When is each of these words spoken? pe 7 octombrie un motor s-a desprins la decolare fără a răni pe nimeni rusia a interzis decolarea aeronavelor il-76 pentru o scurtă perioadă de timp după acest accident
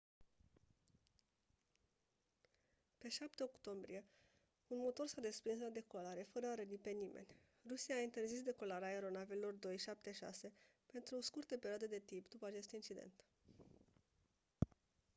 pe 2.97 3.07
7 3.09 3.43
octombrie 3.43 4.03
un 4.67 4.77
motor 4.79 5.07
s-a 5.07 5.21
desprins 5.21 5.59
la 5.61 5.67
decolare 5.69 6.27
fără 6.31 6.47
a 6.47 6.55
răni 6.55 6.77
pe 6.77 6.89
nimeni 6.89 7.27
rusia 7.67 7.95
a 7.95 7.99
interzis 8.01 8.41
decolarea 8.41 8.87
aeronavelor 8.87 9.53
il-76 9.53 10.51
pentru 10.85 11.15
o 11.15 11.21
scurtă 11.21 11.57
perioadă 11.57 11.87
de 11.87 12.01
timp 12.05 12.29
după 12.29 12.45
acest 12.45 12.73
accident 12.73 13.23